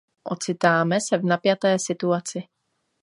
[0.23, 2.39] Ocitáme se v napjaté situaci.